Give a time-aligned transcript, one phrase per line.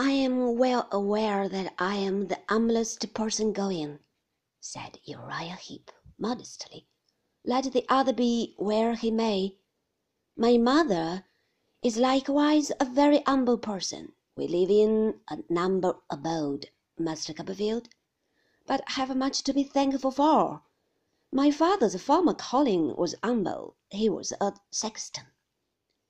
[0.00, 3.98] I am well aware that I am the humblest person going,
[4.60, 6.86] said Uriah Heep modestly,
[7.44, 9.56] let the other be where he may.
[10.36, 11.24] My mother
[11.82, 14.12] is likewise a very humble person.
[14.36, 17.88] We live in a number abode, Master Copperfield,
[18.66, 20.62] but have much to be thankful for.
[21.32, 23.74] My father's former calling was humble.
[23.90, 25.26] He was a sexton.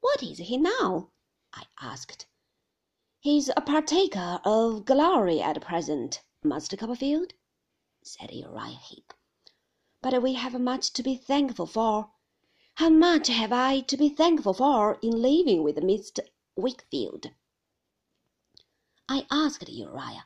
[0.00, 1.12] What is he now?
[1.54, 2.26] I asked.
[3.22, 7.34] He's a partaker of glory at present, Master Copperfield,
[8.02, 9.12] said Uriah Heep.
[10.00, 12.12] But we have much to be thankful for.
[12.76, 16.20] How much have I to be thankful for in living with Mr.
[16.56, 17.30] Wickfield?
[19.06, 20.24] I asked Uriah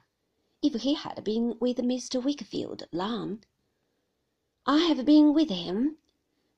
[0.63, 2.23] if he had been with Mr.
[2.23, 3.43] Wickfield long.
[4.67, 5.99] I have been with him,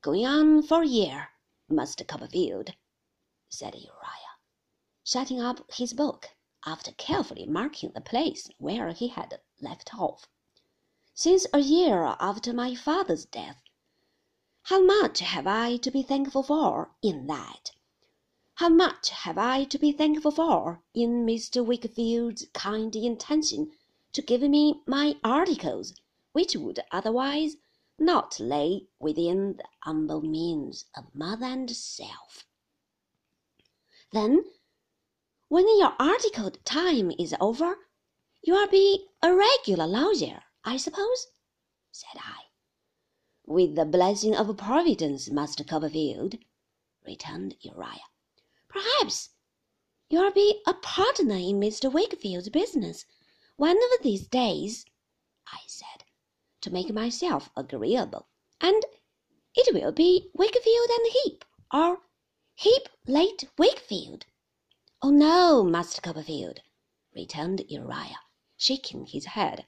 [0.02, 1.30] going on for a year,
[1.70, 2.74] Master Copperfield,
[3.48, 4.25] said Uriah,
[5.08, 6.30] shutting up his book
[6.64, 10.26] after carefully marking the place where he had left off.
[11.14, 13.62] Since a year after my father's death,
[14.62, 17.70] how much have I to be thankful for in that?
[18.56, 21.64] How much have I to be thankful for in Mr.
[21.64, 23.70] Wickfield's kind intention
[24.12, 25.94] to give me my articles,
[26.32, 27.58] which would otherwise
[27.96, 32.44] not lay within the humble means of mother and self?
[34.10, 34.44] Then,
[35.48, 37.76] when your articled time is over,
[38.42, 41.28] you'll be a regular lawyer, I suppose?
[41.92, 42.42] said I.
[43.46, 46.38] With the blessing of Providence, Master Copperfield,
[47.06, 48.10] returned Uriah.
[48.68, 49.30] Perhaps
[50.08, 51.92] you'll be a partner in Mr.
[51.92, 53.04] Wickfield's business
[53.56, 54.84] one of these days,
[55.50, 56.04] I said,
[56.60, 58.28] to make myself agreeable,
[58.60, 58.84] and
[59.54, 62.02] it will be Wickfield and Heep, or
[62.54, 64.26] Heep late Wickfield.
[65.02, 66.60] Oh no, Master Copperfield,
[67.14, 68.20] returned Uriah,
[68.56, 69.66] shaking his head.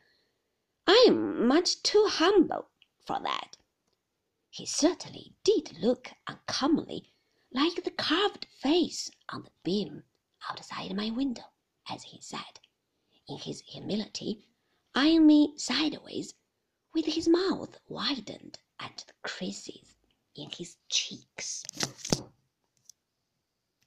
[0.86, 2.70] I am much too humble
[3.04, 3.58] for that.
[4.48, 7.12] He certainly did look uncommonly
[7.52, 10.04] like the carved face on the beam
[10.48, 11.44] outside my window
[11.90, 12.60] as he sat,
[13.28, 14.46] in his humility,
[14.94, 16.32] eyeing me sideways,
[16.94, 19.94] with his mouth widened at the creases
[20.34, 21.17] in his cheeks.